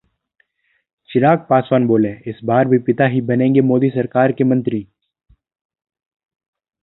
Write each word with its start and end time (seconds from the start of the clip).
चिराग 1.09 1.45
पासवान 1.49 1.85
बोले- 1.87 2.15
इस 2.27 2.39
बार 2.43 2.67
भी 2.67 2.77
पिता 2.79 3.07
ही 3.07 3.21
बनेंगे 3.21 3.61
मोदी 3.61 3.89
सरकार 3.89 4.33
में 4.41 4.49
मंत्री 4.49 4.85